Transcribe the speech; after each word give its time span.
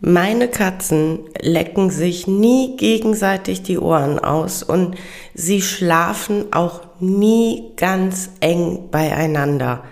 Meine 0.00 0.46
Katzen 0.46 1.20
lecken 1.40 1.90
sich 1.90 2.28
nie 2.28 2.76
gegenseitig 2.76 3.62
die 3.62 3.78
Ohren 3.78 4.20
aus 4.20 4.62
und 4.62 4.96
sie 5.34 5.60
schlafen 5.60 6.52
auch 6.52 6.82
nie 7.00 7.72
ganz 7.76 8.30
eng 8.40 8.90
beieinander. 8.90 9.82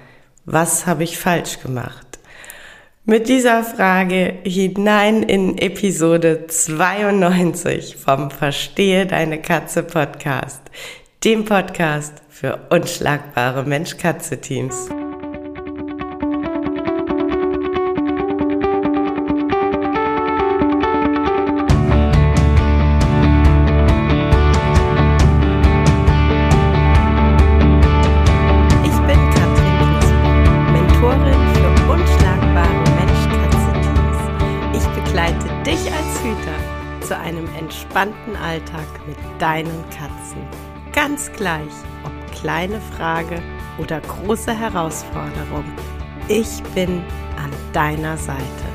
Was 0.45 0.87
habe 0.87 1.03
ich 1.03 1.19
falsch 1.19 1.61
gemacht? 1.61 2.07
Mit 3.05 3.29
dieser 3.29 3.65
Frage 3.65 4.35
hinein 4.45 5.25
in 5.25 5.59
Episode 5.59 6.47
92 6.49 7.97
vom 7.97 8.31
Verstehe 8.31 9.07
deine 9.07 9.41
Katze 9.41 9.83
Podcast, 9.83 10.63
dem 11.25 11.45
Podcast 11.45 12.15
für 12.29 12.59
unschlagbare 12.71 13.65
Mensch-Katze-Teams. 13.65 14.89
Entspannten 37.67 38.37
Alltag 38.37 38.87
mit 39.09 39.19
deinen 39.41 39.85
Katzen. 39.91 40.41
Ganz 40.93 41.33
gleich, 41.33 41.73
ob 42.05 42.33
kleine 42.33 42.81
Frage 42.81 43.43
oder 43.79 44.01
große 44.01 44.57
Herausforderung. 44.57 45.65
Ich 46.29 46.63
bin 46.77 47.03
an 47.37 47.51
deiner 47.73 48.17
Seite. 48.17 48.66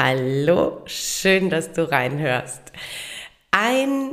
Hallo, 0.00 0.82
schön, 0.86 1.50
dass 1.50 1.72
du 1.72 1.90
reinhörst. 1.90 2.62
Ein 3.50 4.12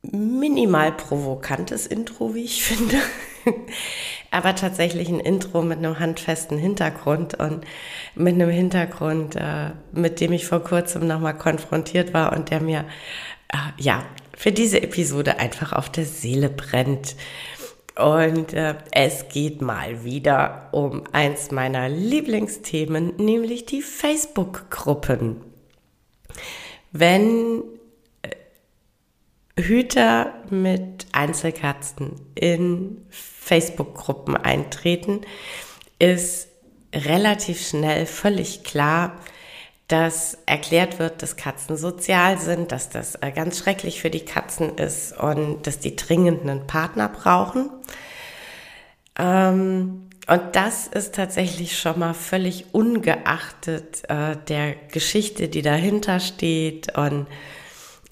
minimal 0.00 0.92
provokantes 0.92 1.86
Intro, 1.86 2.34
wie 2.34 2.44
ich 2.44 2.64
finde, 2.64 2.96
aber 4.30 4.54
tatsächlich 4.54 5.10
ein 5.10 5.20
Intro 5.20 5.60
mit 5.60 5.76
einem 5.76 5.98
handfesten 5.98 6.56
Hintergrund 6.56 7.34
und 7.34 7.66
mit 8.14 8.32
einem 8.32 8.48
Hintergrund, 8.48 9.36
äh, 9.36 9.72
mit 9.92 10.18
dem 10.18 10.32
ich 10.32 10.46
vor 10.46 10.64
kurzem 10.64 11.06
nochmal 11.06 11.36
konfrontiert 11.36 12.14
war 12.14 12.32
und 12.32 12.50
der 12.50 12.62
mir, 12.62 12.86
äh, 13.52 13.56
ja, 13.76 14.02
für 14.34 14.50
diese 14.50 14.82
Episode 14.82 15.38
einfach 15.38 15.74
auf 15.74 15.90
der 15.90 16.06
Seele 16.06 16.48
brennt. 16.48 17.16
Und 17.96 18.52
äh, 18.52 18.76
es 18.92 19.28
geht 19.28 19.60
mal 19.60 20.04
wieder 20.04 20.68
um 20.72 21.04
eins 21.12 21.50
meiner 21.50 21.88
Lieblingsthemen, 21.88 23.16
nämlich 23.16 23.66
die 23.66 23.82
Facebook-Gruppen. 23.82 25.42
Wenn 26.92 27.62
äh, 28.22 28.30
Hüter 29.60 30.34
mit 30.50 31.06
Einzelkatzen 31.12 32.20
in 32.34 33.04
Facebook-Gruppen 33.10 34.36
eintreten, 34.36 35.22
ist 35.98 36.48
relativ 36.94 37.66
schnell 37.66 38.06
völlig 38.06 38.64
klar, 38.64 39.18
dass 39.90 40.38
erklärt 40.46 41.00
wird, 41.00 41.20
dass 41.20 41.34
Katzen 41.34 41.76
sozial 41.76 42.38
sind, 42.38 42.70
dass 42.70 42.90
das 42.90 43.16
äh, 43.16 43.32
ganz 43.32 43.58
schrecklich 43.58 44.00
für 44.00 44.10
die 44.10 44.24
Katzen 44.24 44.76
ist 44.78 45.18
und 45.18 45.66
dass 45.66 45.80
die 45.80 45.96
dringend 45.96 46.42
einen 46.42 46.68
Partner 46.68 47.08
brauchen. 47.08 47.70
Ähm, 49.18 50.08
und 50.28 50.42
das 50.52 50.86
ist 50.86 51.16
tatsächlich 51.16 51.76
schon 51.76 51.98
mal 51.98 52.14
völlig 52.14 52.66
ungeachtet 52.72 54.08
äh, 54.08 54.36
der 54.48 54.76
Geschichte, 54.92 55.48
die 55.48 55.62
dahinter 55.62 56.20
steht. 56.20 56.96
Und 56.96 57.26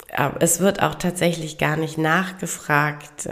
äh, 0.09 0.29
es 0.41 0.59
wird 0.59 0.83
auch 0.83 0.95
tatsächlich 0.95 1.57
gar 1.57 1.77
nicht 1.77 1.97
nachgefragt, 1.97 3.29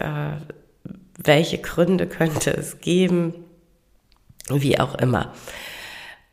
welche 1.18 1.58
Gründe 1.58 2.08
könnte 2.08 2.52
es 2.52 2.80
geben, 2.80 3.34
wie 4.50 4.80
auch 4.80 4.96
immer. 4.96 5.34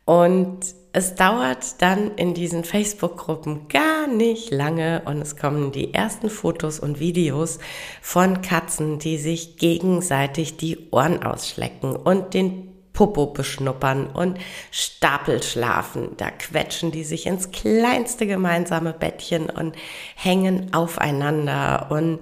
Und 0.05 0.59
es 0.95 1.13
dauert 1.13 1.81
dann 1.81 2.15
in 2.15 2.33
diesen 2.33 2.63
Facebook-Gruppen 2.63 3.67
gar 3.67 4.07
nicht 4.07 4.49
lange 4.49 5.01
und 5.03 5.21
es 5.21 5.35
kommen 5.35 5.73
die 5.73 5.93
ersten 5.93 6.29
Fotos 6.29 6.79
und 6.79 7.01
Videos 7.01 7.59
von 8.01 8.41
Katzen, 8.41 8.97
die 8.97 9.17
sich 9.17 9.57
gegenseitig 9.57 10.55
die 10.55 10.89
Ohren 10.91 11.21
ausschlecken 11.21 11.97
und 11.97 12.33
den 12.33 12.69
Popo 12.93 13.25
beschnuppern 13.25 14.07
und 14.07 14.39
Stapel 14.71 15.43
schlafen. 15.43 16.11
Da 16.15 16.31
quetschen 16.31 16.91
die 16.91 17.03
sich 17.03 17.25
ins 17.25 17.51
kleinste 17.51 18.25
gemeinsame 18.25 18.93
Bettchen 18.93 19.49
und 19.49 19.75
hängen 20.15 20.73
aufeinander. 20.73 21.87
Und 21.89 22.19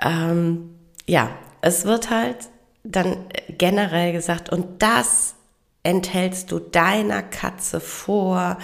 ähm, 0.00 0.76
ja, 1.08 1.30
es 1.62 1.84
wird 1.84 2.10
halt 2.10 2.48
dann 2.84 3.26
generell 3.48 4.12
gesagt, 4.12 4.50
und 4.50 4.80
das 4.82 5.34
enthältst 5.82 6.50
du 6.52 6.58
deiner 6.58 7.22
Katze 7.22 7.80
vor. 7.80 8.58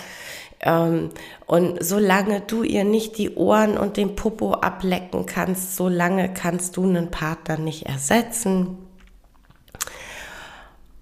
Ähm, 0.60 1.10
und 1.46 1.82
solange 1.82 2.40
du 2.40 2.62
ihr 2.62 2.84
nicht 2.84 3.18
die 3.18 3.34
Ohren 3.34 3.76
und 3.78 3.96
den 3.96 4.16
Popo 4.16 4.54
ablecken 4.54 5.26
kannst, 5.26 5.76
solange 5.76 6.32
kannst 6.32 6.76
du 6.76 6.84
einen 6.84 7.10
Partner 7.10 7.58
nicht 7.58 7.86
ersetzen. 7.86 8.78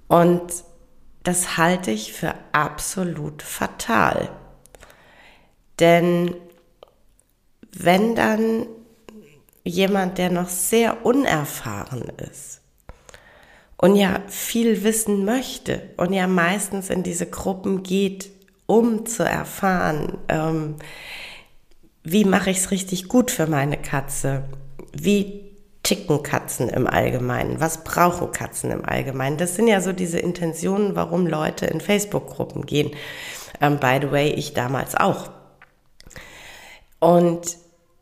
Und 0.09 0.43
das 1.23 1.57
halte 1.57 1.91
ich 1.91 2.13
für 2.13 2.35
absolut 2.53 3.43
fatal. 3.43 4.31
Denn 5.81 6.35
wenn 7.73 8.15
dann 8.15 8.67
jemand, 9.65 10.19
der 10.19 10.31
noch 10.31 10.49
sehr 10.49 11.05
unerfahren 11.05 12.03
ist, 12.31 12.63
und 13.79 13.97
ja 13.97 14.23
viel 14.29 14.83
wissen 14.85 15.25
möchte 15.25 15.83
und 15.97 16.13
ja 16.13 16.27
meistens 16.27 16.91
in 16.91 17.03
diese 17.03 17.27
Gruppen 17.27 17.83
geht, 17.83 18.31
um 18.67 19.07
zu 19.07 19.23
erfahren, 19.23 20.19
ähm, 20.29 20.77
wie 22.03 22.25
mache 22.25 22.51
ich 22.51 22.59
es 22.59 22.71
richtig 22.71 23.09
gut 23.09 23.31
für 23.31 23.47
meine 23.47 23.77
Katze, 23.77 24.45
wie 24.93 25.47
ticken 25.83 26.23
Katzen 26.23 26.69
im 26.69 26.87
Allgemeinen, 26.87 27.61
was 27.61 27.85
brauchen 27.85 28.33
Katzen 28.33 28.73
im 28.73 28.85
Allgemeinen. 28.85 29.37
Das 29.37 29.55
sind 29.55 29.69
ja 29.69 29.81
so 29.81 29.93
diese 29.93 30.19
Intentionen, 30.19 30.97
warum 30.97 31.27
Leute 31.27 31.67
in 31.67 31.81
Facebook-Gruppen 31.81 32.67
gehen. 32.67 32.91
Ähm, 33.61 33.79
by 33.79 33.99
the 34.01 34.11
way, 34.11 34.31
ich 34.31 34.55
damals 34.55 34.97
auch. 34.97 35.31
Und 36.99 37.57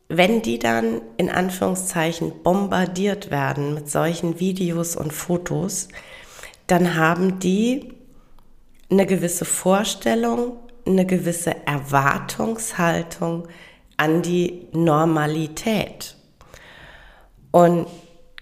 wenn 0.09 0.43
die 0.43 0.59
dann 0.59 1.01
in 1.17 1.31
Anführungszeichen 1.31 2.43
bombardiert 2.43 3.31
werden 3.31 3.75
mit 3.75 3.91
solchen 3.91 4.39
Videos 4.39 4.97
und 4.97 5.13
Fotos, 5.13 5.89
dann 6.67 6.95
haben 6.95 7.39
die 7.39 7.93
eine 8.91 9.07
gewisse 9.07 9.45
Vorstellung, 9.45 10.57
eine 10.87 11.07
gewisse 11.07 11.67
Erwartungshaltung 11.67 13.49
an 13.97 14.23
die 14.23 14.69
Normalität. 14.73 16.17
Und 17.51 17.87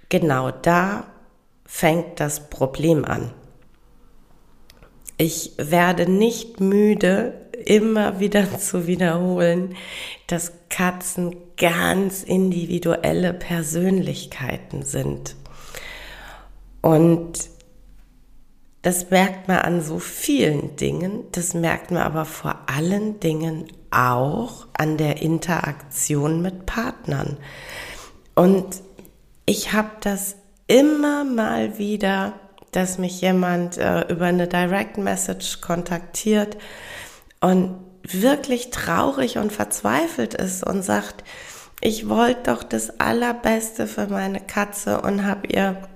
genau 0.08 0.50
da 0.50 1.06
fängt 1.65 2.19
das 2.20 2.49
Problem 2.50 3.05
an. 3.05 3.32
Ich 5.17 5.53
werde 5.58 6.11
nicht 6.11 6.61
müde, 6.61 7.35
immer 7.65 8.19
wieder 8.19 8.58
zu 8.58 8.87
wiederholen, 8.87 9.76
dass 10.26 10.53
Katzen 10.73 11.37
ganz 11.57 12.25
individuelle 12.25 13.35
Persönlichkeiten 13.35 14.83
sind. 14.83 15.37
Und 16.81 17.51
das 18.81 19.11
merkt 19.11 19.47
man 19.47 19.59
an 19.59 19.83
so 19.83 20.01
vielen 20.01 20.75
Dingen, 20.75 21.25
das 21.31 21.55
merkt 21.55 21.93
man 21.93 22.03
aber 22.03 22.25
vor 22.25 22.57
allen 22.67 23.21
Dingen 23.21 23.69
auch 23.93 24.67
an 24.73 24.97
der 24.97 25.23
Interaktion 25.23 26.43
mit 26.43 26.67
Partnern. 26.67 27.37
Und 28.35 28.83
ich 29.47 29.73
habe 29.73 29.91
das 30.01 30.37
immer 30.67 31.23
mal 31.23 31.79
wieder, 31.79 32.33
dass 32.73 32.99
mich 32.99 33.21
jemand 33.21 33.77
äh, 33.77 34.11
über 34.11 34.25
eine 34.25 34.49
Direct 34.49 34.97
Message 34.97 35.61
kontaktiert 35.61 36.57
und 37.41 37.92
wirklich 38.03 38.71
traurig 38.71 39.39
und 39.39 39.53
verzweifelt 39.53 40.35
ist 40.35 40.67
und 40.67 40.83
sagt, 40.83 41.25
ich 41.81 42.09
wollte 42.09 42.53
doch 42.53 42.63
das 42.63 43.01
Allerbeste 43.01 43.87
für 43.87 44.07
meine 44.07 44.41
Katze 44.41 45.01
und 45.01 45.25
habe 45.25 45.49
ihr 45.49 45.89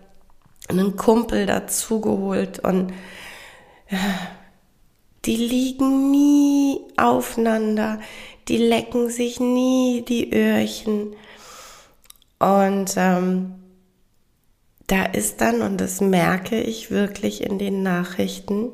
einen 0.69 0.97
Kumpel 0.97 1.47
dazugeholt 1.47 2.59
und 2.59 2.93
die 5.25 5.37
liegen 5.37 6.11
nie 6.11 6.81
aufeinander, 6.97 8.01
die 8.49 8.59
lecken 8.59 9.11
sich 9.11 9.41
nie 9.41 10.05
die 10.07 10.33
Öhrchen. 10.33 11.15
Und 12.39 12.95
ähm, 12.97 13.55
da 14.87 15.05
ist 15.05 15.41
dann, 15.41 15.63
und 15.63 15.81
das 15.81 16.01
merke 16.01 16.61
ich 16.61 16.91
wirklich 16.91 17.43
in 17.43 17.59
den 17.59 17.83
Nachrichten, 17.83 18.71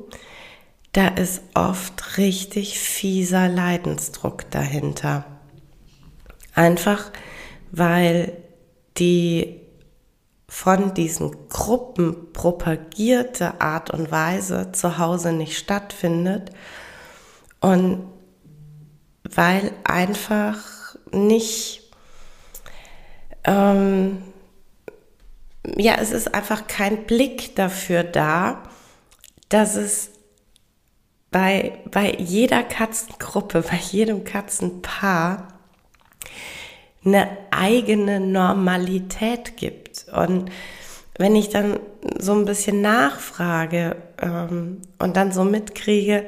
da 0.93 1.09
ist 1.09 1.41
oft 1.53 2.17
richtig 2.17 2.79
fieser 2.79 3.49
Leidensdruck 3.49 4.49
dahinter. 4.51 5.25
Einfach 6.55 7.11
weil 7.75 8.37
die 8.97 9.59
von 10.47 10.93
diesen 10.93 11.49
Gruppen 11.49 12.31
propagierte 12.31 13.59
Art 13.59 13.89
und 13.89 14.11
Weise 14.11 14.71
zu 14.71 14.99
Hause 14.99 15.31
nicht 15.33 15.57
stattfindet 15.57 16.51
und 17.59 18.03
weil 19.23 19.71
einfach 19.83 20.59
nicht, 21.11 21.91
ähm, 23.45 24.21
ja, 25.77 25.95
es 25.99 26.11
ist 26.11 26.35
einfach 26.35 26.67
kein 26.67 27.05
Blick 27.07 27.55
dafür 27.55 28.03
da, 28.03 28.61
dass 29.49 29.75
es 29.75 30.11
bei, 31.33 31.79
bei 31.91 32.15
jeder 32.17 32.63
Katzengruppe, 32.63 33.61
bei 33.69 33.75
jedem 33.75 34.23
Katzenpaar 34.23 35.49
eine 37.03 37.27
eigene 37.51 38.21
Normalität 38.21 39.57
gibt. 39.57 40.05
Und 40.13 40.49
wenn 41.17 41.35
ich 41.35 41.49
dann 41.49 41.79
so 42.17 42.33
ein 42.33 42.45
bisschen 42.45 42.81
nachfrage 42.81 43.97
ähm, 44.21 44.81
und 44.99 45.17
dann 45.17 45.33
so 45.33 45.43
mitkriege, 45.43 46.25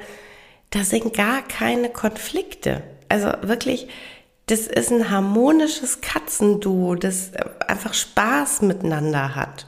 da 0.71 0.83
sind 0.83 1.13
gar 1.13 1.41
keine 1.43 1.89
Konflikte. 1.89 2.83
Also 3.07 3.31
wirklich, 3.41 3.87
das 4.47 4.61
ist 4.61 4.91
ein 4.91 5.09
harmonisches 5.09 6.01
Katzenduo, 6.01 6.95
das 6.95 7.31
einfach 7.67 7.93
Spaß 7.93 8.63
miteinander 8.63 9.35
hat. 9.35 9.67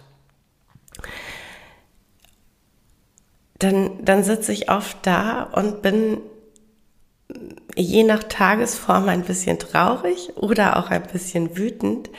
Dann, 3.59 4.03
dann 4.03 4.23
sitze 4.23 4.51
ich 4.51 4.69
oft 4.69 4.97
da 5.01 5.43
und 5.43 5.81
bin 5.81 6.19
je 7.75 8.03
nach 8.03 8.23
Tagesform 8.23 9.09
ein 9.09 9.23
bisschen 9.23 9.59
traurig 9.59 10.35
oder 10.35 10.77
auch 10.77 10.89
ein 10.89 11.03
bisschen 11.03 11.57
wütend, 11.57 12.09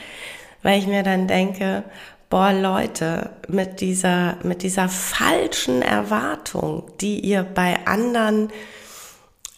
weil 0.63 0.79
ich 0.79 0.87
mir 0.87 1.03
dann 1.03 1.27
denke, 1.27 1.83
boah 2.29 2.53
Leute, 2.53 3.31
mit 3.47 3.81
dieser, 3.81 4.37
mit 4.43 4.63
dieser 4.63 4.87
falschen 4.87 5.81
Erwartung, 5.81 6.91
die 7.01 7.19
ihr 7.19 7.43
bei 7.43 7.85
anderen 7.85 8.49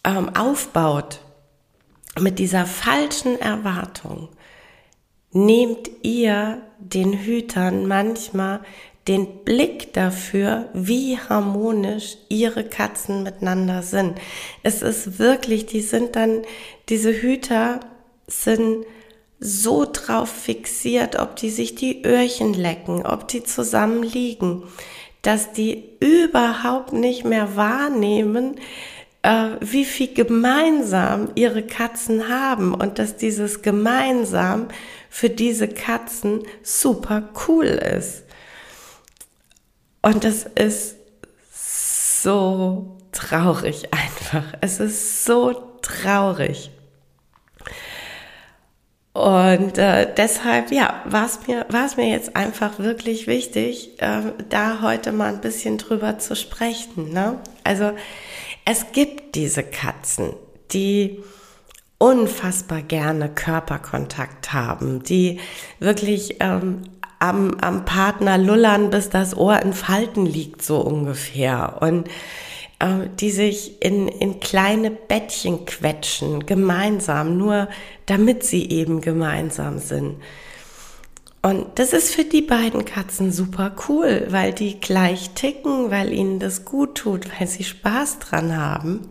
ähm, 0.04 0.34
aufbaut, 0.34 1.20
mit 2.18 2.38
dieser 2.38 2.66
falschen 2.66 3.40
Erwartung, 3.40 4.28
nehmt 5.32 5.90
ihr 6.02 6.62
den 6.78 7.12
Hütern 7.12 7.86
manchmal 7.86 8.60
den 9.08 9.44
Blick 9.44 9.92
dafür, 9.94 10.68
wie 10.74 11.18
harmonisch 11.18 12.16
ihre 12.28 12.64
Katzen 12.64 13.22
miteinander 13.22 13.82
sind. 13.82 14.18
Es 14.62 14.82
ist 14.82 15.18
wirklich, 15.18 15.66
die 15.66 15.80
sind 15.80 16.14
dann, 16.14 16.42
diese 16.88 17.12
Hüter 17.12 17.80
sind 18.28 18.86
so 19.40 19.86
drauf 19.92 20.30
fixiert, 20.30 21.18
ob 21.18 21.34
die 21.34 21.50
sich 21.50 21.74
die 21.74 22.04
Öhrchen 22.04 22.54
lecken, 22.54 23.04
ob 23.04 23.26
die 23.26 23.42
zusammen 23.42 24.04
liegen, 24.04 24.62
dass 25.22 25.52
die 25.52 25.84
überhaupt 25.98 26.92
nicht 26.92 27.24
mehr 27.24 27.56
wahrnehmen, 27.56 28.56
äh, 29.22 29.50
wie 29.60 29.84
viel 29.84 30.14
gemeinsam 30.14 31.30
ihre 31.34 31.64
Katzen 31.64 32.28
haben 32.28 32.72
und 32.72 33.00
dass 33.00 33.16
dieses 33.16 33.62
gemeinsam 33.62 34.68
für 35.10 35.28
diese 35.28 35.66
Katzen 35.66 36.44
super 36.62 37.30
cool 37.48 37.66
ist. 37.66 38.22
Und 40.02 40.24
das 40.24 40.44
ist 40.44 40.96
so 42.22 42.98
traurig 43.12 43.88
einfach. 43.92 44.44
Es 44.60 44.80
ist 44.80 45.24
so 45.24 45.52
traurig. 45.82 46.70
Und 49.12 49.76
äh, 49.76 50.12
deshalb, 50.16 50.72
ja, 50.72 51.02
war 51.04 51.26
es 51.26 51.46
mir, 51.46 51.66
mir 51.96 52.08
jetzt 52.08 52.34
einfach 52.34 52.78
wirklich 52.78 53.26
wichtig, 53.26 54.00
äh, 54.00 54.32
da 54.48 54.80
heute 54.80 55.12
mal 55.12 55.34
ein 55.34 55.42
bisschen 55.42 55.76
drüber 55.76 56.18
zu 56.18 56.34
sprechen. 56.34 57.12
Ne? 57.12 57.38
Also 57.62 57.92
es 58.64 58.92
gibt 58.92 59.34
diese 59.34 59.62
Katzen, 59.62 60.32
die 60.72 61.22
unfassbar 61.98 62.80
gerne 62.80 63.28
Körperkontakt 63.28 64.52
haben, 64.52 65.02
die 65.02 65.40
wirklich 65.78 66.36
ähm, 66.40 66.82
am, 67.22 67.54
am 67.60 67.84
Partner 67.84 68.36
lullern, 68.36 68.90
bis 68.90 69.08
das 69.08 69.36
Ohr 69.36 69.62
in 69.62 69.72
Falten 69.72 70.26
liegt, 70.26 70.62
so 70.62 70.78
ungefähr. 70.80 71.78
Und 71.80 72.08
äh, 72.80 73.08
die 73.20 73.30
sich 73.30 73.80
in, 73.80 74.08
in 74.08 74.40
kleine 74.40 74.90
Bettchen 74.90 75.64
quetschen, 75.64 76.46
gemeinsam, 76.46 77.38
nur 77.38 77.68
damit 78.06 78.42
sie 78.42 78.68
eben 78.68 79.00
gemeinsam 79.00 79.78
sind. 79.78 80.16
Und 81.42 81.66
das 81.76 81.92
ist 81.92 82.12
für 82.14 82.24
die 82.24 82.42
beiden 82.42 82.84
Katzen 82.84 83.30
super 83.30 83.72
cool, 83.88 84.26
weil 84.30 84.52
die 84.52 84.80
gleich 84.80 85.30
ticken, 85.30 85.90
weil 85.90 86.12
ihnen 86.12 86.40
das 86.40 86.64
gut 86.64 86.96
tut, 86.96 87.28
weil 87.38 87.46
sie 87.46 87.64
Spaß 87.64 88.18
dran 88.18 88.56
haben. 88.56 89.08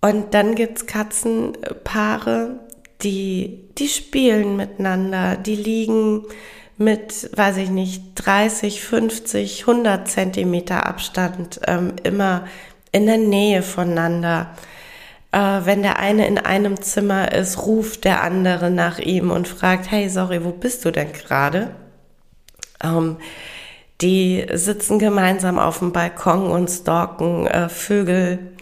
Und 0.00 0.34
dann 0.34 0.54
gibt's 0.54 0.86
Katzenpaare, 0.86 2.60
die, 3.02 3.68
die 3.78 3.88
spielen 3.88 4.56
miteinander, 4.56 5.36
die 5.36 5.56
liegen 5.56 6.22
mit, 6.76 7.30
weiß 7.36 7.58
ich 7.58 7.70
nicht, 7.70 8.02
30, 8.16 8.82
50, 8.82 9.60
100 9.68 10.08
Zentimeter 10.08 10.86
Abstand 10.86 11.60
ähm, 11.66 11.94
immer 12.02 12.46
in 12.92 13.06
der 13.06 13.18
Nähe 13.18 13.62
voneinander. 13.62 14.54
Äh, 15.32 15.60
wenn 15.64 15.82
der 15.82 15.98
eine 15.98 16.26
in 16.26 16.38
einem 16.38 16.80
Zimmer 16.80 17.32
ist, 17.32 17.66
ruft 17.66 18.04
der 18.04 18.22
andere 18.22 18.70
nach 18.70 18.98
ihm 18.98 19.30
und 19.30 19.48
fragt, 19.48 19.90
hey, 19.90 20.08
sorry, 20.08 20.44
wo 20.44 20.50
bist 20.50 20.84
du 20.84 20.90
denn 20.90 21.12
gerade? 21.12 21.74
Ähm, 22.82 23.16
die 24.00 24.46
sitzen 24.52 24.98
gemeinsam 24.98 25.58
auf 25.58 25.78
dem 25.78 25.92
Balkon 25.92 26.50
und 26.50 26.68
stalken 26.68 27.46
äh, 27.46 27.68
Vögel. 27.68 28.54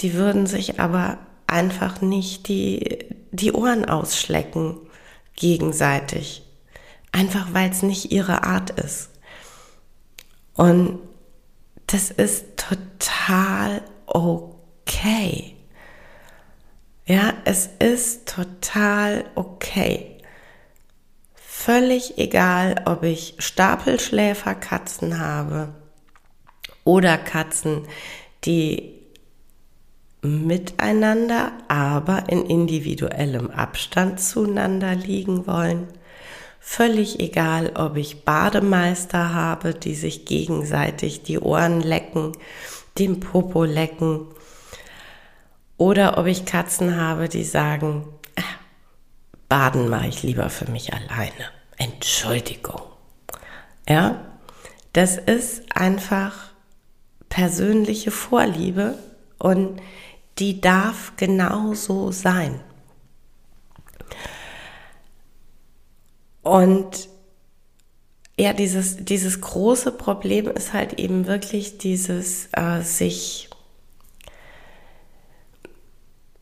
Die 0.00 0.14
würden 0.14 0.46
sich 0.46 0.78
aber 0.78 1.18
einfach 1.46 2.00
nicht 2.00 2.48
die, 2.48 3.06
die 3.30 3.52
Ohren 3.52 3.84
ausschlecken 3.84 4.78
gegenseitig. 5.36 6.42
Einfach 7.12 7.48
weil 7.52 7.70
es 7.70 7.82
nicht 7.82 8.12
ihre 8.12 8.44
Art 8.44 8.70
ist. 8.70 9.10
Und 10.54 10.98
das 11.86 12.10
ist 12.10 12.56
total 12.56 13.82
okay. 14.06 15.56
Ja, 17.06 17.34
es 17.44 17.68
ist 17.78 18.28
total 18.28 19.24
okay. 19.36 20.18
Völlig 21.34 22.18
egal, 22.18 22.82
ob 22.86 23.04
ich 23.04 23.34
Stapelschläferkatzen 23.38 25.20
habe 25.20 25.74
oder 26.84 27.16
Katzen, 27.18 27.86
die 28.44 28.95
miteinander, 30.26 31.52
aber 31.68 32.24
in 32.28 32.44
individuellem 32.44 33.50
Abstand 33.50 34.20
zueinander 34.20 34.94
liegen 34.94 35.46
wollen. 35.46 35.88
Völlig 36.60 37.20
egal, 37.20 37.72
ob 37.76 37.96
ich 37.96 38.24
Bademeister 38.24 39.32
habe, 39.32 39.72
die 39.72 39.94
sich 39.94 40.24
gegenseitig 40.24 41.22
die 41.22 41.38
Ohren 41.38 41.80
lecken, 41.80 42.32
den 42.98 43.20
Popo 43.20 43.64
lecken, 43.64 44.26
oder 45.78 46.18
ob 46.18 46.26
ich 46.26 46.44
Katzen 46.44 46.96
habe, 46.96 47.28
die 47.28 47.44
sagen, 47.44 48.08
äh, 48.34 48.42
baden 49.48 49.88
mache 49.88 50.08
ich 50.08 50.22
lieber 50.22 50.48
für 50.48 50.70
mich 50.70 50.92
alleine. 50.92 51.50
Entschuldigung. 51.76 52.80
Ja, 53.88 54.24
das 54.92 55.18
ist 55.18 55.76
einfach 55.76 56.32
persönliche 57.28 58.10
Vorliebe 58.10 58.98
und 59.38 59.80
die 60.38 60.60
darf 60.60 61.12
genauso 61.16 62.10
sein. 62.12 62.60
Und 66.42 67.08
ja, 68.38 68.52
dieses, 68.52 69.04
dieses 69.04 69.40
große 69.40 69.92
Problem 69.92 70.48
ist 70.48 70.72
halt 70.72 70.94
eben 70.94 71.26
wirklich 71.26 71.78
dieses 71.78 72.48
äh, 72.52 72.82
sich 72.82 73.48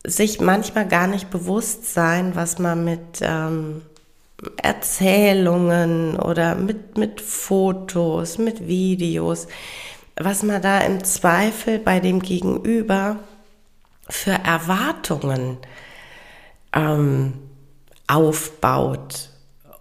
sich 0.07 0.39
manchmal 0.39 0.87
gar 0.87 1.07
nicht 1.07 1.31
bewusst 1.31 1.91
sein, 1.91 2.35
was 2.35 2.59
man 2.59 2.83
mit 2.85 3.21
ähm, 3.21 3.81
Erzählungen 4.57 6.19
oder 6.19 6.55
mit, 6.55 6.97
mit 6.97 7.21
Fotos, 7.21 8.37
mit 8.37 8.67
Videos, 8.67 9.47
was 10.15 10.43
man 10.43 10.61
da 10.61 10.79
im 10.81 11.03
Zweifel 11.03 11.79
bei 11.79 11.99
dem 11.99 12.21
Gegenüber 12.21 13.19
für 14.09 14.31
Erwartungen 14.31 15.57
ähm, 16.73 17.33
aufbaut. 18.07 19.29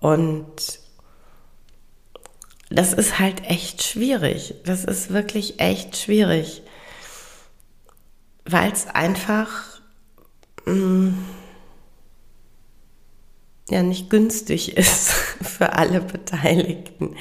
Und 0.00 0.81
das 2.71 2.93
ist 2.93 3.19
halt 3.19 3.45
echt 3.45 3.83
schwierig. 3.83 4.54
Das 4.64 4.85
ist 4.85 5.12
wirklich 5.12 5.61
echt 5.61 5.97
schwierig, 5.97 6.62
weil 8.45 8.73
es 8.73 8.87
einfach 8.87 9.81
mh, 10.64 10.75
mm, 10.75 11.25
ja 13.71 13.83
nicht 13.83 14.11
günstig 14.11 14.76
ist 14.76 15.11
für 15.11 15.75
alle 15.75 16.00
Beteiligten, 16.00 17.16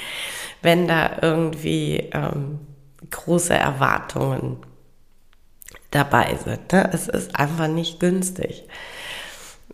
wenn 0.62 0.88
da 0.88 1.20
irgendwie 1.22 2.10
ähm, 2.14 2.60
große 3.10 3.54
Erwartungen 3.54 4.58
dabei 5.94 6.38
sind. 6.44 6.72
Ne? 6.72 6.90
Es 6.94 7.08
ist 7.08 7.36
einfach 7.36 7.68
nicht 7.68 8.00
günstig. 8.00 8.64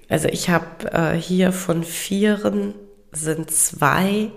Also 0.07 0.27
ich 0.27 0.49
habe 0.49 0.91
äh, 0.91 1.15
hier 1.15 1.51
von 1.51 1.83
vieren 1.83 2.73
sind 3.11 3.51
zwei, 3.51 4.31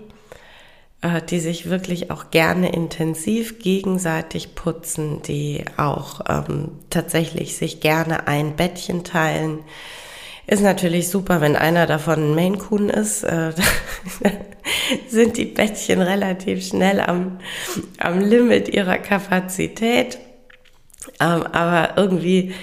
äh, 1.01 1.21
die 1.21 1.39
sich 1.39 1.69
wirklich 1.69 2.11
auch 2.11 2.31
gerne 2.31 2.73
intensiv 2.73 3.59
gegenseitig 3.59 4.55
putzen, 4.55 5.21
die 5.23 5.65
auch 5.77 6.21
ähm, 6.29 6.79
tatsächlich 6.89 7.57
sich 7.57 7.81
gerne 7.81 8.27
ein 8.27 8.55
Bettchen 8.55 9.03
teilen. 9.03 9.59
Ist 10.45 10.61
natürlich 10.61 11.07
super, 11.09 11.39
wenn 11.39 11.55
einer 11.55 11.87
davon 11.87 12.31
ein 12.31 12.35
Maine 12.35 12.57
Coon 12.57 12.89
ist. 12.89 13.23
Äh, 13.23 13.53
sind 15.07 15.37
die 15.37 15.45
Bettchen 15.45 16.01
relativ 16.01 16.67
schnell 16.67 16.99
am, 16.99 17.39
am 17.97 18.19
Limit 18.19 18.69
ihrer 18.69 18.97
Kapazität. 18.97 20.19
Ähm, 21.19 21.43
aber 21.47 21.97
irgendwie, 21.97 22.53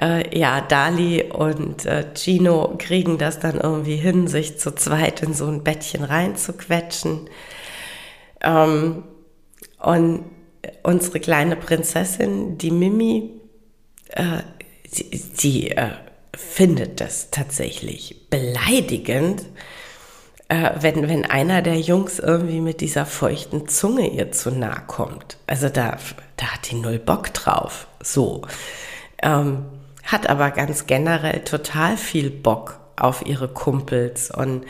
äh, 0.00 0.38
ja, 0.38 0.60
Dali 0.60 1.24
und 1.24 1.86
äh, 1.86 2.06
Gino 2.14 2.74
kriegen 2.78 3.18
das 3.18 3.40
dann 3.40 3.60
irgendwie 3.60 3.96
hin, 3.96 4.28
sich 4.28 4.58
zu 4.58 4.74
zweit 4.74 5.22
in 5.22 5.34
so 5.34 5.46
ein 5.46 5.64
Bettchen 5.64 6.04
reinzuquetschen. 6.04 7.28
Ähm, 8.42 9.04
und 9.78 10.24
unsere 10.82 11.20
kleine 11.20 11.56
Prinzessin, 11.56 12.58
die 12.58 12.70
Mimi, 12.70 13.30
äh, 14.10 14.42
sie, 14.88 15.10
sie 15.34 15.70
äh, 15.70 15.90
findet 16.34 17.00
das 17.00 17.30
tatsächlich 17.30 18.28
beleidigend, 18.30 19.44
äh, 20.48 20.70
wenn, 20.80 21.08
wenn 21.08 21.24
einer 21.24 21.62
der 21.62 21.80
Jungs 21.80 22.18
irgendwie 22.18 22.60
mit 22.60 22.80
dieser 22.80 23.06
feuchten 23.06 23.68
Zunge 23.68 24.08
ihr 24.08 24.32
zu 24.32 24.50
nahe 24.50 24.82
kommt. 24.86 25.38
Also 25.46 25.68
da, 25.68 25.96
da 26.36 26.46
hat 26.46 26.70
die 26.70 26.76
null 26.76 26.98
Bock 26.98 27.32
drauf. 27.34 27.86
So. 28.00 28.42
Ähm, 29.22 29.66
hat 30.04 30.28
aber 30.28 30.50
ganz 30.52 30.86
generell 30.86 31.40
total 31.40 31.96
viel 31.96 32.30
Bock 32.30 32.78
auf 32.96 33.26
ihre 33.26 33.48
Kumpels 33.48 34.30
und 34.30 34.64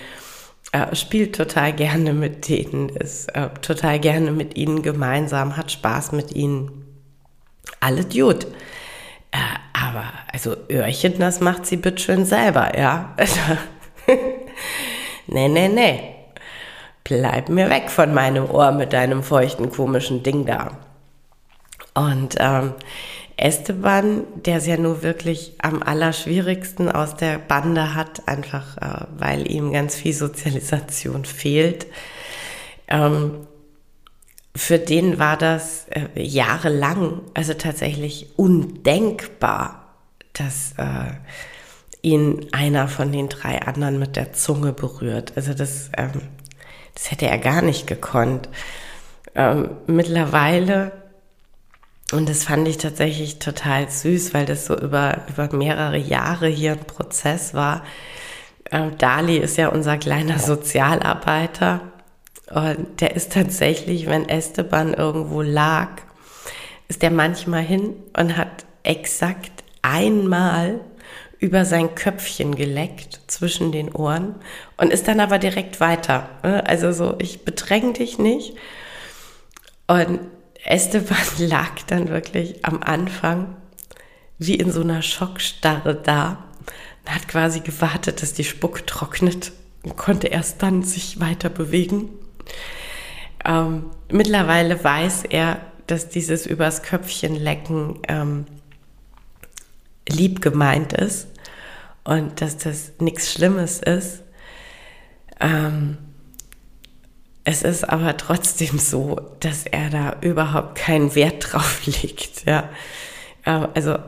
äh, 0.72 0.94
spielt 0.96 1.36
total 1.36 1.72
gerne 1.72 2.12
mit 2.12 2.48
denen, 2.48 2.88
ist 2.88 3.28
äh, 3.34 3.50
total 3.60 4.00
gerne 4.00 4.30
mit 4.30 4.56
ihnen 4.56 4.82
gemeinsam, 4.82 5.56
hat 5.56 5.70
Spaß 5.70 6.12
mit 6.12 6.32
ihnen. 6.32 6.84
Alles 7.80 8.08
gut. 8.08 8.46
Äh, 9.30 9.38
aber, 9.74 10.04
also 10.32 10.56
Öhrchen, 10.70 11.18
das 11.18 11.40
macht 11.40 11.66
sie 11.66 11.76
bitte 11.76 12.02
schön 12.02 12.24
selber, 12.24 12.76
ja. 12.78 13.14
nee, 15.26 15.48
nee, 15.48 15.68
nee. 15.68 16.00
Bleib 17.04 17.48
mir 17.48 17.70
weg 17.70 17.90
von 17.90 18.12
meinem 18.12 18.50
Ohr 18.50 18.72
mit 18.72 18.92
deinem 18.92 19.22
feuchten, 19.22 19.70
komischen 19.70 20.22
Ding 20.22 20.44
da. 20.44 20.78
Und 21.94 22.36
ähm, 22.38 22.74
Esteban, 23.36 24.24
der 24.34 24.56
es 24.56 24.66
ja 24.66 24.76
nur 24.76 25.02
wirklich 25.02 25.54
am 25.60 25.82
allerschwierigsten 25.82 26.90
aus 26.90 27.16
der 27.16 27.38
Bande 27.38 27.94
hat, 27.94 28.26
einfach 28.26 28.76
äh, 28.78 29.06
weil 29.18 29.50
ihm 29.50 29.72
ganz 29.72 29.94
viel 29.94 30.14
Sozialisation 30.14 31.24
fehlt. 31.24 31.86
Ähm, 32.88 33.46
für 34.54 34.78
den 34.78 35.18
war 35.18 35.36
das 35.36 35.86
äh, 35.90 36.08
jahrelang, 36.20 37.20
also 37.34 37.52
tatsächlich 37.52 38.30
undenkbar, 38.36 39.94
dass 40.32 40.72
äh, 40.78 41.12
ihn 42.06 42.46
einer 42.52 42.86
von 42.86 43.10
den 43.10 43.28
drei 43.28 43.62
anderen 43.62 43.98
mit 43.98 44.14
der 44.14 44.32
Zunge 44.32 44.72
berührt. 44.72 45.32
Also 45.34 45.54
das, 45.54 45.90
ähm, 45.96 46.12
das 46.94 47.10
hätte 47.10 47.26
er 47.26 47.38
gar 47.38 47.62
nicht 47.62 47.88
gekonnt. 47.88 48.48
Ähm, 49.34 49.70
mittlerweile 49.88 50.92
und 52.12 52.28
das 52.28 52.44
fand 52.44 52.68
ich 52.68 52.78
tatsächlich 52.78 53.40
total 53.40 53.90
süß, 53.90 54.32
weil 54.32 54.46
das 54.46 54.66
so 54.66 54.78
über, 54.78 55.22
über 55.28 55.52
mehrere 55.52 55.98
Jahre 55.98 56.46
hier 56.46 56.72
ein 56.72 56.84
Prozess 56.84 57.52
war. 57.52 57.82
Ähm, 58.70 58.96
Dali 58.98 59.38
ist 59.38 59.56
ja 59.56 59.68
unser 59.68 59.98
kleiner 59.98 60.38
Sozialarbeiter. 60.38 61.80
Und 62.54 63.00
der 63.00 63.16
ist 63.16 63.32
tatsächlich, 63.32 64.06
wenn 64.06 64.28
Esteban 64.28 64.94
irgendwo 64.94 65.42
lag, 65.42 65.88
ist 66.86 67.02
der 67.02 67.10
manchmal 67.10 67.62
hin 67.62 67.96
und 68.16 68.36
hat 68.36 68.64
exakt 68.84 69.64
einmal 69.82 70.78
über 71.46 71.64
sein 71.64 71.94
Köpfchen 71.94 72.56
geleckt 72.56 73.20
zwischen 73.28 73.70
den 73.70 73.94
Ohren 73.94 74.34
und 74.76 74.92
ist 74.92 75.06
dann 75.06 75.20
aber 75.20 75.38
direkt 75.38 75.78
weiter. 75.78 76.28
Also 76.42 76.90
so, 76.90 77.14
ich 77.20 77.44
bedränge 77.44 77.92
dich 77.92 78.18
nicht. 78.18 78.54
Und 79.86 80.18
Esteban 80.64 81.16
lag 81.38 81.70
dann 81.86 82.08
wirklich 82.08 82.64
am 82.64 82.82
Anfang 82.82 83.56
wie 84.40 84.56
in 84.56 84.72
so 84.72 84.80
einer 84.80 85.02
Schockstarre 85.02 85.94
da 85.94 86.44
und 87.04 87.14
hat 87.14 87.28
quasi 87.28 87.60
gewartet, 87.60 88.22
dass 88.22 88.32
die 88.32 88.42
Spucke 88.42 88.84
trocknet 88.84 89.52
und 89.84 89.96
konnte 89.96 90.26
erst 90.26 90.64
dann 90.64 90.82
sich 90.82 91.20
weiter 91.20 91.48
bewegen. 91.48 92.08
Ähm, 93.44 93.90
mittlerweile 94.10 94.82
weiß 94.82 95.22
er, 95.30 95.60
dass 95.86 96.08
dieses 96.08 96.44
übers 96.44 96.82
Köpfchen 96.82 97.36
lecken 97.36 98.00
ähm, 98.08 98.46
lieb 100.08 100.42
gemeint 100.42 100.92
ist 100.92 101.28
und 102.06 102.40
dass 102.40 102.56
das 102.56 102.92
nichts 103.00 103.32
Schlimmes 103.32 103.80
ist. 103.80 104.22
Ähm, 105.40 105.98
es 107.44 107.62
ist 107.62 107.88
aber 107.88 108.16
trotzdem 108.16 108.78
so, 108.78 109.20
dass 109.40 109.66
er 109.66 109.90
da 109.90 110.16
überhaupt 110.20 110.76
keinen 110.76 111.14
Wert 111.14 111.46
drauf 111.52 111.84
legt. 111.86 112.44
Ja. 112.46 112.70
Ähm, 113.44 113.68
also 113.74 113.98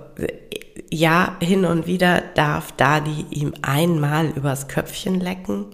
ja, 0.91 1.37
hin 1.41 1.65
und 1.65 1.87
wieder 1.87 2.23
darf 2.35 2.73
Dadi 2.73 3.27
ihm 3.31 3.53
einmal 3.63 4.29
übers 4.31 4.69
Köpfchen 4.69 5.21
lecken. 5.21 5.67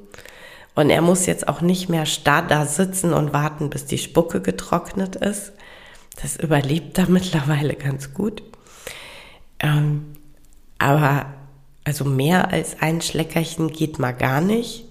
Und 0.74 0.90
er 0.90 1.02
muss 1.02 1.26
jetzt 1.26 1.46
auch 1.46 1.60
nicht 1.60 1.88
mehr 1.88 2.04
starr 2.04 2.42
da 2.42 2.66
sitzen 2.66 3.12
und 3.12 3.32
warten, 3.32 3.70
bis 3.70 3.86
die 3.86 3.98
Spucke 3.98 4.40
getrocknet 4.40 5.14
ist. 5.14 5.52
Das 6.20 6.36
überlebt 6.36 6.98
er 6.98 7.08
mittlerweile 7.08 7.74
ganz 7.74 8.12
gut. 8.12 8.42
Ähm, 9.60 10.16
aber 10.78 11.26
also 11.84 12.04
mehr 12.04 12.50
als 12.50 12.80
ein 12.80 13.00
Schleckerchen 13.00 13.70
geht 13.70 13.98
mal 13.98 14.12
gar 14.12 14.40
nicht. 14.40 14.86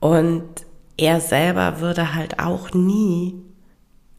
Und 0.00 0.44
er 0.96 1.20
selber 1.20 1.80
würde 1.80 2.14
halt 2.14 2.38
auch 2.38 2.72
nie 2.72 3.34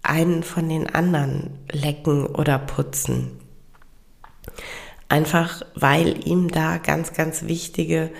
einen 0.01 0.43
von 0.43 0.67
den 0.67 0.89
anderen 0.93 1.59
lecken 1.71 2.25
oder 2.25 2.57
putzen. 2.57 3.39
Einfach 5.07 5.61
weil 5.75 6.27
ihm 6.27 6.49
da 6.49 6.77
ganz, 6.77 7.13
ganz 7.13 7.43
wichtige 7.43 8.11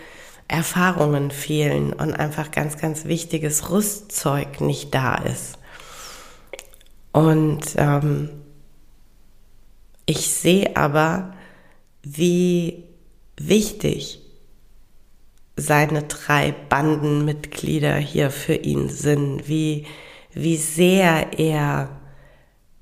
Erfahrungen 0.48 1.32
fehlen 1.32 1.94
und 1.94 2.14
einfach 2.14 2.52
ganz, 2.52 2.78
ganz 2.78 3.06
wichtiges 3.06 3.70
Rüstzeug 3.70 4.62
nicht 4.62 4.94
da 4.94 5.16
ist. 5.16 5.58
Und 7.12 7.62
ähm, 7.78 8.30
ich 10.06 10.28
sehe 10.30 10.76
aber, 10.76 11.34
wie 12.02 12.89
wichtig 13.40 14.22
seine 15.56 16.04
drei 16.04 16.54
Bandenmitglieder 16.70 17.96
hier 17.96 18.32
für 18.32 18.56
ihn 18.56 18.90
sind, 18.90 19.48
wie, 19.48 19.86
wie 20.34 20.58
sehr 20.58 21.38
er 21.38 21.90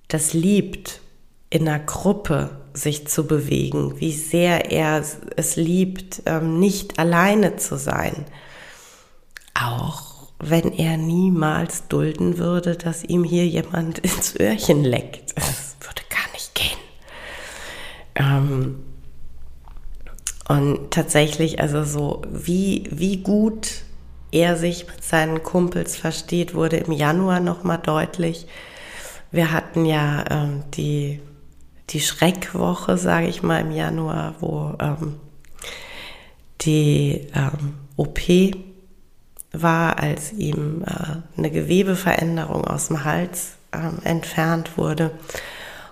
das 0.07 0.33
liebt, 0.33 1.01
in 1.49 1.67
einer 1.67 1.79
Gruppe 1.79 2.61
sich 2.73 3.07
zu 3.07 3.25
bewegen, 3.25 3.99
wie 3.99 4.11
sehr 4.11 4.71
er 4.71 5.03
es 5.35 5.55
liebt, 5.55 6.21
ähm, 6.25 6.59
nicht 6.59 6.99
alleine 6.99 7.55
zu 7.55 7.77
sein. 7.77 8.25
Auch 9.53 10.27
wenn 10.39 10.71
er 10.71 10.97
niemals 10.97 11.87
dulden 11.87 12.37
würde, 12.37 12.75
dass 12.75 13.03
ihm 13.03 13.23
hier 13.23 13.47
jemand 13.47 13.99
ins 13.99 14.39
Öhrchen 14.39 14.83
leckt. 14.83 15.35
Das 15.35 15.77
würde 15.81 16.01
gar 16.09 16.31
nicht 16.33 16.53
gehen. 16.53 16.77
Ähm, 18.15 18.86
Und 20.47 20.91
tatsächlich, 20.91 21.59
also 21.59 21.83
so, 21.83 22.21
wie, 22.31 22.87
wie 22.91 23.17
gut 23.17 23.83
er 24.31 24.55
sich 24.55 24.87
mit 24.87 25.03
seinen 25.03 25.43
Kumpels 25.43 25.95
versteht, 25.95 26.53
wurde 26.53 26.77
im 26.77 26.91
Januar 26.91 27.39
nochmal 27.39 27.79
deutlich. 27.79 28.47
Wir 29.31 29.51
hatten 29.51 29.85
ja 29.85 30.23
ähm, 30.29 30.63
die, 30.73 31.19
die 31.89 31.99
Schreckwoche, 31.99 32.97
sage 32.97 33.27
ich 33.27 33.43
mal, 33.43 33.59
im 33.59 33.71
Januar, 33.71 34.35
wo 34.39 34.73
ähm, 34.79 35.15
die 36.61 37.27
ähm, 37.35 37.75
OP 37.95 38.19
war, 39.51 39.99
als 39.99 40.33
ihm 40.33 40.83
äh, 40.85 41.37
eine 41.37 41.51
Gewebeveränderung 41.51 42.65
aus 42.65 42.87
dem 42.87 43.03
Hals 43.03 43.53
ähm, 43.73 43.99
entfernt 44.03 44.77
wurde. 44.77 45.11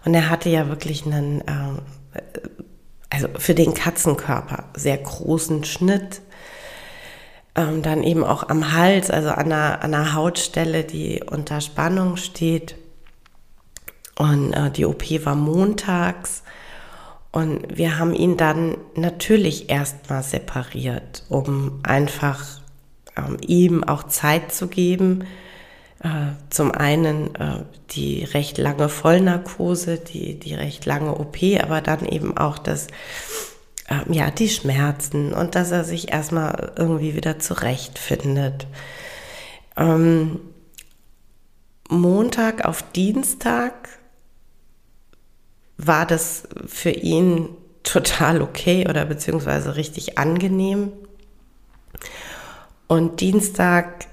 Und 0.06 0.14
er 0.14 0.30
hatte 0.30 0.50
ja 0.50 0.68
wirklich 0.68 1.06
einen, 1.06 1.42
äh, 1.42 2.22
also 3.16 3.30
für 3.38 3.56
den 3.56 3.74
Katzenkörper 3.74 4.66
sehr 4.76 4.98
großen 4.98 5.64
Schnitt. 5.64 6.22
Ähm, 7.56 7.82
dann 7.82 8.04
eben 8.04 8.24
auch 8.24 8.50
am 8.50 8.74
Hals, 8.74 9.10
also 9.10 9.30
an 9.30 9.52
einer, 9.52 9.82
an 9.82 9.94
einer 9.94 10.14
Hautstelle, 10.14 10.84
die 10.84 11.24
unter 11.26 11.62
Spannung 11.62 12.18
steht. 12.18 12.76
Und 14.18 14.54
äh, 14.54 14.72
die 14.72 14.86
OP 14.86 15.04
war 15.26 15.36
montags. 15.36 16.44
Und 17.32 17.78
wir 17.78 17.98
haben 17.98 18.14
ihn 18.14 18.38
dann 18.38 18.78
natürlich 18.96 19.70
erstmal 19.70 20.24
separiert, 20.24 21.24
um 21.30 21.80
einfach 21.84 22.44
ähm, 23.18 23.38
ihm 23.42 23.84
auch 23.84 24.04
Zeit 24.04 24.54
zu 24.54 24.68
geben. 24.68 25.26
Äh, 26.00 26.34
zum 26.50 26.72
einen 26.72 27.36
äh, 27.36 27.64
die 27.92 28.24
recht 28.26 28.58
lange 28.58 28.90
Vollnarkose, 28.90 29.98
die, 29.98 30.38
die 30.38 30.54
recht 30.54 30.86
lange 30.86 31.18
OP, 31.18 31.38
aber 31.62 31.82
dann 31.82 32.06
eben 32.06 32.38
auch 32.38 32.58
das, 32.58 32.88
äh, 33.88 34.14
ja, 34.14 34.30
die 34.30 34.50
Schmerzen 34.50 35.34
und 35.34 35.56
dass 35.56 35.72
er 35.72 35.84
sich 35.86 36.12
erstmal 36.12 36.74
irgendwie 36.76 37.16
wieder 37.16 37.40
zurechtfindet. 37.40 38.68
Ähm, 39.78 40.42
Montag 41.90 42.66
auf 42.66 42.84
Dienstag 42.92 43.74
war 45.78 46.06
das 46.06 46.44
für 46.66 46.92
ihn 46.92 47.50
total 47.84 48.42
okay 48.42 48.88
oder 48.90 49.06
beziehungsweise 49.06 49.76
richtig 49.76 50.18
angenehm. 50.18 50.92
Und 52.88 53.22
Dienstag 53.22 54.08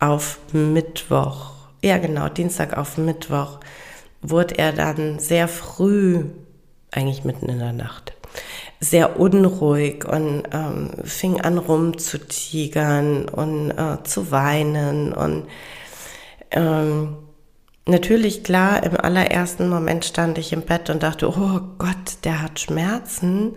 auf 0.00 0.38
Mittwoch, 0.52 1.52
ja 1.82 1.98
genau, 1.98 2.28
Dienstag 2.28 2.76
auf 2.76 2.98
Mittwoch, 2.98 3.60
wurde 4.22 4.58
er 4.58 4.72
dann 4.72 5.18
sehr 5.18 5.48
früh, 5.48 6.24
eigentlich 6.90 7.24
mitten 7.24 7.48
in 7.48 7.58
der 7.58 7.72
Nacht, 7.72 8.12
sehr 8.80 9.18
unruhig 9.18 10.04
und 10.04 10.44
ähm, 10.52 10.90
fing 11.04 11.40
an 11.40 11.58
rumzutigern 11.58 13.28
und 13.28 13.70
äh, 13.70 14.02
zu 14.04 14.30
weinen 14.30 15.12
und 15.12 15.46
ähm, 16.50 17.16
natürlich 17.86 18.44
klar, 18.44 18.82
im 18.82 18.96
allerersten 18.96 19.68
Moment 19.68 20.04
stand 20.04 20.38
ich 20.38 20.52
im 20.52 20.62
Bett 20.62 20.90
und 20.90 21.02
dachte, 21.02 21.28
oh 21.28 21.60
Gott, 21.78 22.24
der 22.24 22.42
hat 22.42 22.60
Schmerzen. 22.60 23.56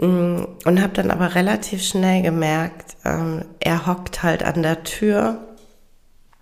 Mm, 0.00 0.44
und 0.64 0.82
habe 0.82 0.92
dann 0.94 1.10
aber 1.10 1.34
relativ 1.34 1.82
schnell 1.82 2.22
gemerkt, 2.22 2.96
ähm, 3.04 3.44
er 3.60 3.86
hockt 3.86 4.22
halt 4.22 4.42
an 4.42 4.62
der 4.62 4.82
Tür 4.84 5.38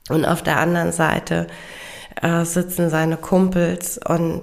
und 0.09 0.25
auf 0.25 0.43
der 0.43 0.59
anderen 0.59 0.93
Seite 0.93 1.47
äh, 2.21 2.45
sitzen 2.45 2.91
seine 2.91 3.17
Kumpels 3.17 3.99
und 3.99 4.43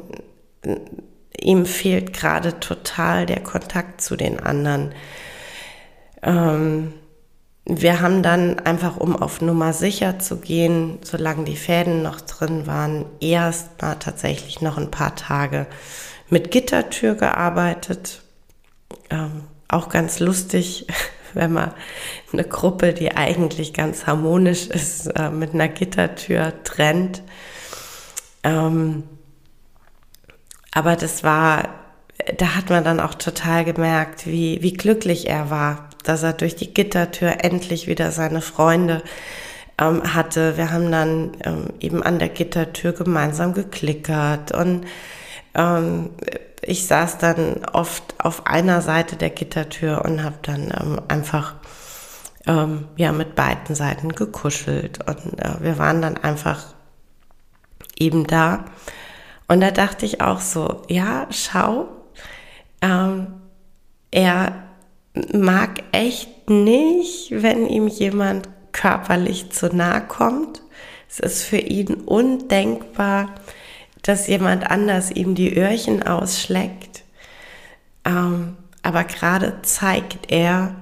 ihm 1.39 1.65
fehlt 1.65 2.13
gerade 2.13 2.59
total 2.59 3.25
der 3.25 3.41
Kontakt 3.41 4.01
zu 4.01 4.15
den 4.15 4.39
anderen. 4.39 4.93
Ähm, 6.23 6.93
wir 7.65 7.99
haben 7.99 8.21
dann 8.21 8.59
einfach, 8.59 8.97
um 8.97 9.15
auf 9.15 9.41
Nummer 9.41 9.73
sicher 9.73 10.19
zu 10.19 10.37
gehen, 10.37 10.99
solange 11.01 11.45
die 11.45 11.55
Fäden 11.55 12.03
noch 12.03 12.21
drin 12.21 12.67
waren, 12.67 13.05
erst 13.19 13.81
mal 13.81 13.95
tatsächlich 13.95 14.61
noch 14.61 14.77
ein 14.77 14.91
paar 14.91 15.15
Tage 15.15 15.65
mit 16.29 16.51
Gittertür 16.51 17.15
gearbeitet. 17.15 18.21
Ähm, 19.09 19.43
auch 19.67 19.89
ganz 19.89 20.19
lustig, 20.19 20.85
wenn 21.35 21.53
man 21.53 21.73
eine 22.33 22.43
Gruppe, 22.43 22.93
die 22.93 23.15
eigentlich 23.15 23.73
ganz 23.73 24.07
harmonisch 24.07 24.67
ist, 24.67 25.07
äh, 25.07 25.29
mit 25.29 25.53
einer 25.53 25.67
Gittertür 25.67 26.53
trennt. 26.63 27.21
Ähm, 28.43 29.03
aber 30.71 30.95
das 30.95 31.23
war, 31.23 31.69
da 32.37 32.55
hat 32.55 32.69
man 32.69 32.83
dann 32.83 32.99
auch 32.99 33.15
total 33.15 33.65
gemerkt, 33.65 34.27
wie, 34.27 34.61
wie 34.61 34.73
glücklich 34.73 35.29
er 35.29 35.49
war, 35.49 35.89
dass 36.03 36.23
er 36.23 36.33
durch 36.33 36.55
die 36.55 36.73
Gittertür 36.73 37.43
endlich 37.43 37.87
wieder 37.87 38.11
seine 38.11 38.41
Freunde 38.41 39.01
ähm, 39.79 40.13
hatte. 40.13 40.57
Wir 40.57 40.71
haben 40.71 40.91
dann 40.91 41.31
ähm, 41.43 41.67
eben 41.79 42.03
an 42.03 42.19
der 42.19 42.29
Gittertür 42.29 42.93
gemeinsam 42.93 43.53
geklickert 43.53 44.51
und 44.51 44.85
ähm, 45.55 46.11
ich 46.65 46.87
saß 46.87 47.17
dann 47.17 47.63
oft 47.73 48.15
auf 48.17 48.47
einer 48.47 48.81
Seite 48.81 49.15
der 49.15 49.29
Gittertür 49.29 50.03
und 50.03 50.23
habe 50.23 50.35
dann 50.41 50.73
ähm, 50.79 51.01
einfach 51.07 51.55
ähm, 52.47 52.87
ja 52.97 53.11
mit 53.11 53.35
beiden 53.35 53.75
Seiten 53.75 54.09
gekuschelt 54.09 55.07
und 55.07 55.39
äh, 55.39 55.61
wir 55.61 55.77
waren 55.77 56.01
dann 56.01 56.17
einfach 56.17 56.63
eben 57.97 58.25
da 58.27 58.65
und 59.47 59.61
da 59.61 59.71
dachte 59.71 60.05
ich 60.05 60.21
auch 60.21 60.39
so, 60.39 60.81
ja, 60.89 61.27
schau, 61.29 61.87
ähm, 62.81 63.27
er 64.11 64.63
mag 65.33 65.83
echt 65.91 66.49
nicht, 66.49 67.29
wenn 67.31 67.67
ihm 67.67 67.87
jemand 67.87 68.49
körperlich 68.71 69.51
zu 69.51 69.73
nahe 69.73 70.01
kommt. 70.01 70.61
Es 71.07 71.19
ist 71.19 71.43
für 71.43 71.57
ihn 71.57 71.93
undenkbar, 71.93 73.35
dass 74.05 74.27
jemand 74.27 74.69
anders 74.69 75.09
ihm 75.09 75.33
die 75.33 75.57
Öhrchen 75.57 76.03
ausschlägt. 76.03 77.03
Ähm, 78.05 78.55
aber 78.83 79.03
gerade 79.03 79.63
zeigt 79.63 80.31
er, 80.31 80.75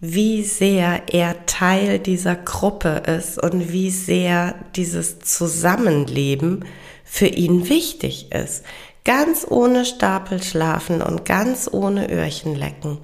wie 0.00 0.42
sehr 0.42 1.02
er 1.10 1.46
Teil 1.46 1.98
dieser 1.98 2.36
Gruppe 2.36 3.02
ist 3.06 3.42
und 3.42 3.72
wie 3.72 3.90
sehr 3.90 4.54
dieses 4.76 5.20
Zusammenleben 5.20 6.66
für 7.04 7.26
ihn 7.26 7.70
wichtig 7.70 8.32
ist. 8.32 8.64
Ganz 9.04 9.46
ohne 9.48 9.86
Stapelschlafen 9.86 11.00
und 11.00 11.24
ganz 11.24 11.70
ohne 11.72 12.10
Öhrchenlecken. 12.10 12.98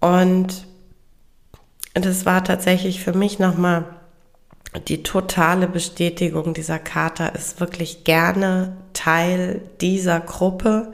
Und 0.00 0.66
das 1.92 2.24
war 2.24 2.42
tatsächlich 2.42 3.02
für 3.02 3.12
mich 3.12 3.38
nochmal 3.38 3.95
die 4.80 5.02
totale 5.02 5.68
Bestätigung, 5.68 6.54
dieser 6.54 6.78
Kater 6.78 7.34
ist 7.34 7.60
wirklich 7.60 8.04
gerne 8.04 8.76
Teil 8.92 9.60
dieser 9.80 10.20
Gruppe. 10.20 10.92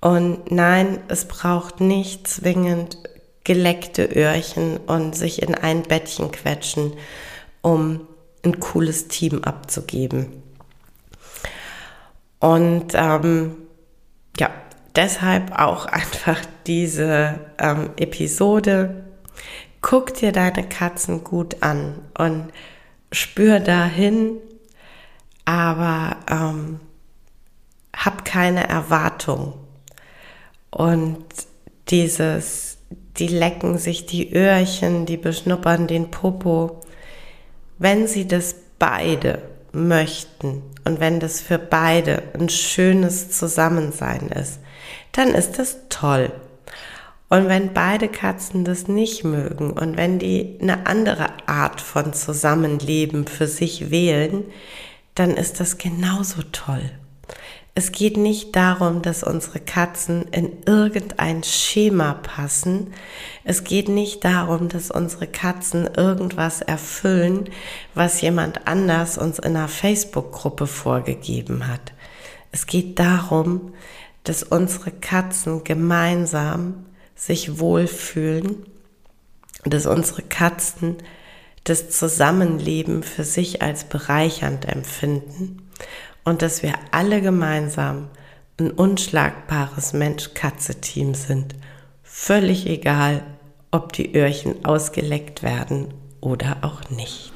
Und 0.00 0.50
nein, 0.50 0.98
es 1.08 1.26
braucht 1.26 1.80
nicht 1.80 2.28
zwingend 2.28 2.98
geleckte 3.44 4.04
Öhrchen 4.04 4.76
und 4.76 5.14
sich 5.14 5.42
in 5.42 5.54
ein 5.54 5.82
Bettchen 5.82 6.32
quetschen, 6.32 6.94
um 7.62 8.06
ein 8.44 8.60
cooles 8.60 9.08
Team 9.08 9.44
abzugeben. 9.44 10.42
Und 12.40 12.88
ähm, 12.94 13.56
ja, 14.38 14.50
deshalb 14.94 15.58
auch 15.58 15.86
einfach 15.86 16.40
diese 16.66 17.38
ähm, 17.58 17.90
Episode. 17.96 19.05
Guck 19.88 20.14
dir 20.14 20.32
deine 20.32 20.68
Katzen 20.68 21.22
gut 21.22 21.62
an 21.62 22.00
und 22.18 22.52
spür 23.12 23.60
dahin, 23.60 24.32
aber 25.44 26.16
ähm, 26.28 26.80
hab 27.96 28.24
keine 28.24 28.68
Erwartung. 28.68 29.54
Und 30.72 31.24
dieses, 31.86 32.78
die 33.16 33.28
lecken 33.28 33.78
sich 33.78 34.06
die 34.06 34.34
Öhrchen, 34.34 35.06
die 35.06 35.16
beschnuppern 35.16 35.86
den 35.86 36.10
Popo, 36.10 36.80
wenn 37.78 38.08
sie 38.08 38.26
das 38.26 38.56
beide 38.80 39.40
möchten 39.70 40.64
und 40.84 40.98
wenn 40.98 41.20
das 41.20 41.40
für 41.40 41.60
beide 41.60 42.24
ein 42.36 42.48
schönes 42.48 43.30
Zusammensein 43.30 44.30
ist, 44.30 44.58
dann 45.12 45.28
ist 45.28 45.60
das 45.60 45.76
toll. 45.90 46.32
Und 47.28 47.48
wenn 47.48 47.74
beide 47.74 48.08
Katzen 48.08 48.64
das 48.64 48.86
nicht 48.86 49.24
mögen 49.24 49.72
und 49.72 49.96
wenn 49.96 50.18
die 50.18 50.58
eine 50.60 50.86
andere 50.86 51.28
Art 51.46 51.80
von 51.80 52.12
Zusammenleben 52.12 53.26
für 53.26 53.48
sich 53.48 53.90
wählen, 53.90 54.44
dann 55.14 55.30
ist 55.30 55.58
das 55.58 55.78
genauso 55.78 56.42
toll. 56.52 56.90
Es 57.78 57.92
geht 57.92 58.16
nicht 58.16 58.56
darum, 58.56 59.02
dass 59.02 59.22
unsere 59.22 59.60
Katzen 59.60 60.28
in 60.30 60.62
irgendein 60.64 61.42
Schema 61.42 62.14
passen. 62.14 62.94
Es 63.44 63.64
geht 63.64 63.90
nicht 63.90 64.24
darum, 64.24 64.70
dass 64.70 64.90
unsere 64.90 65.26
Katzen 65.26 65.86
irgendwas 65.94 66.62
erfüllen, 66.62 67.50
was 67.94 68.22
jemand 68.22 68.66
anders 68.66 69.18
uns 69.18 69.38
in 69.38 69.56
einer 69.56 69.68
Facebook-Gruppe 69.68 70.66
vorgegeben 70.66 71.68
hat. 71.68 71.92
Es 72.50 72.66
geht 72.66 72.98
darum, 72.98 73.74
dass 74.24 74.42
unsere 74.42 74.90
Katzen 74.90 75.62
gemeinsam 75.62 76.86
sich 77.16 77.58
wohlfühlen, 77.58 78.66
dass 79.64 79.86
unsere 79.86 80.22
Katzen 80.22 80.98
das 81.64 81.90
Zusammenleben 81.90 83.02
für 83.02 83.24
sich 83.24 83.62
als 83.62 83.84
bereichernd 83.84 84.66
empfinden 84.66 85.68
und 86.24 86.42
dass 86.42 86.62
wir 86.62 86.74
alle 86.92 87.20
gemeinsam 87.20 88.08
ein 88.58 88.70
unschlagbares 88.70 89.92
Mensch-Katze-Team 89.92 91.14
sind. 91.14 91.54
Völlig 92.02 92.66
egal, 92.66 93.22
ob 93.70 93.92
die 93.92 94.14
Öhrchen 94.14 94.64
ausgeleckt 94.64 95.42
werden 95.42 95.92
oder 96.20 96.58
auch 96.62 96.88
nicht. 96.90 97.35